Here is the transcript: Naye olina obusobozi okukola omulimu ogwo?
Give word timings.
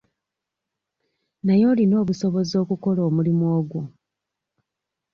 Naye 1.45 1.63
olina 1.71 1.95
obusobozi 2.03 2.53
okukola 2.63 3.01
omulimu 3.09 3.45
ogwo? 3.57 3.81